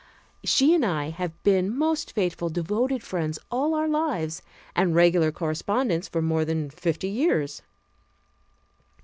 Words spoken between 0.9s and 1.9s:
have been